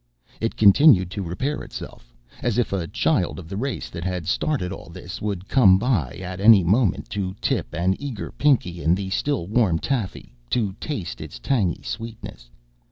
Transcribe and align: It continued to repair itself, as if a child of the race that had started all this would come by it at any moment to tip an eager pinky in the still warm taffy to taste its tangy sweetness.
It 0.39 0.55
continued 0.55 1.11
to 1.11 1.21
repair 1.21 1.61
itself, 1.61 2.11
as 2.41 2.57
if 2.57 2.73
a 2.73 2.87
child 2.87 3.37
of 3.37 3.47
the 3.47 3.55
race 3.55 3.91
that 3.91 4.03
had 4.03 4.25
started 4.25 4.71
all 4.71 4.89
this 4.89 5.21
would 5.21 5.47
come 5.47 5.77
by 5.77 6.13
it 6.15 6.21
at 6.21 6.41
any 6.41 6.63
moment 6.63 7.07
to 7.11 7.35
tip 7.39 7.71
an 7.75 7.95
eager 7.99 8.31
pinky 8.31 8.81
in 8.81 8.95
the 8.95 9.11
still 9.11 9.45
warm 9.45 9.77
taffy 9.77 10.33
to 10.49 10.73
taste 10.81 11.21
its 11.21 11.37
tangy 11.37 11.83
sweetness. 11.83 12.49